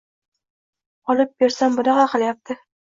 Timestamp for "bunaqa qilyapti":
1.83-2.61